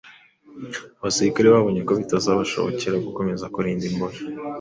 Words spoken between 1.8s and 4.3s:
ko bitazabashobokera gukomeza kurinda imbohe